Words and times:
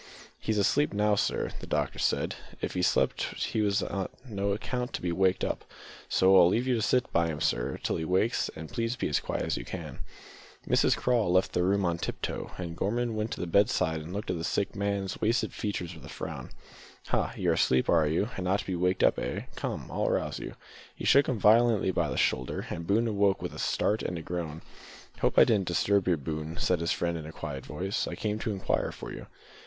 "He's 0.39 0.57
asleep 0.57 0.93
now, 0.95 1.13
sir; 1.13 1.51
the 1.59 1.67
doctor 1.67 1.99
said 1.99 2.33
if 2.59 2.73
he 2.73 2.81
slept 2.81 3.35
he 3.35 3.61
was 3.61 3.83
on 3.83 4.09
no 4.27 4.51
account 4.51 4.93
to 4.93 5.01
be 5.03 5.11
waked 5.11 5.43
up, 5.43 5.63
so 6.09 6.35
I'll 6.35 6.47
leave 6.47 6.65
you 6.65 6.73
to 6.73 6.81
sit 6.81 7.11
by 7.13 7.27
him, 7.27 7.39
sir, 7.39 7.77
till 7.83 7.97
he 7.97 8.03
wakes, 8.05 8.49
and, 8.55 8.67
please, 8.67 8.95
be 8.95 9.07
as 9.09 9.19
quiet 9.19 9.43
as 9.43 9.57
you 9.57 9.63
can." 9.63 9.99
Mrs 10.67 10.97
Craw 10.97 11.27
left 11.27 11.53
the 11.53 11.61
room 11.61 11.85
on 11.85 11.99
tip 11.99 12.19
toe, 12.23 12.49
and 12.57 12.75
Gorman 12.75 13.13
went 13.15 13.29
to 13.33 13.39
the 13.39 13.45
bedside 13.45 14.01
and 14.01 14.11
looked 14.11 14.31
on 14.31 14.39
the 14.39 14.43
sick 14.43 14.75
man's 14.75 15.21
wasted 15.21 15.53
features 15.53 15.93
with 15.93 16.03
a 16.03 16.09
frown. 16.09 16.49
"Ha! 17.09 17.33
you're 17.37 17.53
asleep, 17.53 17.87
are 17.87 18.07
you, 18.07 18.29
and 18.35 18.45
not 18.45 18.61
to 18.61 18.65
be 18.65 18.75
waked 18.75 19.03
up 19.03 19.19
eh? 19.19 19.41
Come, 19.55 19.87
I'll 19.91 20.09
rouse 20.09 20.39
you." 20.39 20.55
He 20.95 21.05
shook 21.05 21.27
him 21.29 21.37
violently 21.37 21.91
by 21.91 22.09
the 22.09 22.17
shoulder, 22.17 22.65
and 22.71 22.87
Boone 22.87 23.07
awoke 23.07 23.39
with 23.39 23.53
a 23.53 23.59
start 23.59 24.01
and 24.01 24.17
a 24.17 24.23
groan. 24.23 24.63
"Hope 25.19 25.37
I 25.37 25.43
didn't 25.43 25.67
disturb 25.67 26.07
you, 26.07 26.17
Boone," 26.17 26.57
said 26.57 26.79
his 26.79 26.91
friend 26.91 27.15
in 27.19 27.27
a 27.27 27.31
quiet 27.31 27.63
voice. 27.67 28.07
"I 28.07 28.15
came 28.15 28.39
to 28.39 28.51
inquire 28.51 28.91
for 28.91 29.13
you." 29.13 29.27